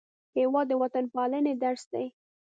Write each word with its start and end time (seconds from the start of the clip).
هېواد 0.37 0.65
د 0.69 0.71
وطنپالنې 0.81 1.53
درس 1.63 1.83
دی. 1.93 2.05